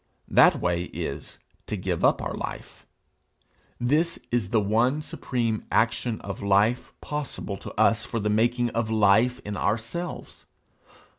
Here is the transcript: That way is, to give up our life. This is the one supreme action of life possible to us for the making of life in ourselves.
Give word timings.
That 0.27 0.59
way 0.59 0.85
is, 0.85 1.37
to 1.67 1.77
give 1.77 2.03
up 2.03 2.23
our 2.23 2.33
life. 2.33 2.87
This 3.79 4.17
is 4.31 4.49
the 4.49 4.59
one 4.59 4.99
supreme 5.03 5.63
action 5.71 6.19
of 6.21 6.41
life 6.41 6.91
possible 7.01 7.55
to 7.57 7.71
us 7.79 8.03
for 8.03 8.19
the 8.19 8.27
making 8.27 8.71
of 8.71 8.89
life 8.89 9.39
in 9.45 9.55
ourselves. 9.55 10.47